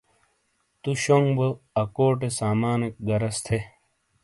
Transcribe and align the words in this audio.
تُو 0.81 0.89
شونگ 1.03 1.27
بو 1.37 1.47
اکوٹے 1.81 2.29
سامانیک 2.37 2.95
غرض 3.07 3.37
تھے۔ 3.45 3.59